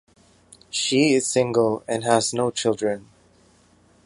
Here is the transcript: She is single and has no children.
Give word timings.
She 0.71 1.13
is 1.13 1.27
single 1.27 1.83
and 1.87 2.03
has 2.03 2.33
no 2.33 2.49
children. 2.49 3.07